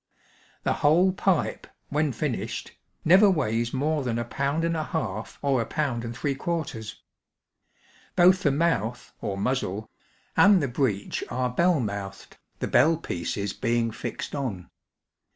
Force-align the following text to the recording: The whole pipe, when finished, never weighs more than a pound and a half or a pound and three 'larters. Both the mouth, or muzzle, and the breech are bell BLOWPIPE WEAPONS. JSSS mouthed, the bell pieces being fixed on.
The 0.63 0.73
whole 0.81 1.11
pipe, 1.11 1.67
when 1.89 2.11
finished, 2.11 2.71
never 3.05 3.29
weighs 3.29 3.71
more 3.71 4.01
than 4.03 4.17
a 4.17 4.25
pound 4.25 4.63
and 4.65 4.75
a 4.75 4.85
half 4.85 5.37
or 5.43 5.61
a 5.61 5.65
pound 5.67 6.03
and 6.03 6.17
three 6.17 6.33
'larters. 6.35 6.95
Both 8.15 8.41
the 8.41 8.49
mouth, 8.49 9.13
or 9.21 9.37
muzzle, 9.37 9.91
and 10.35 10.59
the 10.59 10.67
breech 10.67 11.23
are 11.29 11.51
bell 11.51 11.73
BLOWPIPE 11.73 11.81
WEAPONS. 11.85 11.85
JSSS 11.85 12.03
mouthed, 12.31 12.37
the 12.57 12.67
bell 12.67 12.97
pieces 12.97 13.53
being 13.53 13.91
fixed 13.91 14.33
on. 14.33 14.71